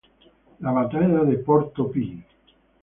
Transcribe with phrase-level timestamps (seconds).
[0.61, 2.25] La "Batalla de Porto Pi".